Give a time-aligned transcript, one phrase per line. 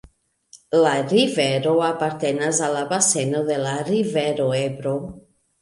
[0.85, 4.99] La rivero apartenas al la baseno de la rivero Ebro.